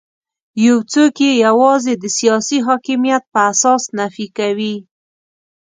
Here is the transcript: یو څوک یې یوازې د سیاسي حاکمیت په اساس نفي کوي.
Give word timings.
یو 0.65 0.77
څوک 0.91 1.13
یې 1.25 1.31
یوازې 1.45 1.93
د 1.97 2.05
سیاسي 2.17 2.57
حاکمیت 2.67 3.23
په 3.33 3.39
اساس 3.51 3.83
نفي 3.97 4.27
کوي. 4.37 4.75